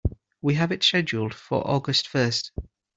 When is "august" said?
1.69-2.07